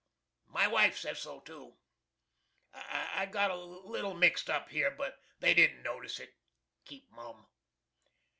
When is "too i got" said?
1.41-3.51